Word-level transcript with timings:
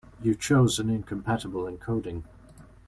You 0.23 0.33
chose 0.33 0.79
an 0.79 0.89
incompatible 0.89 1.65
encoding. 1.67 2.23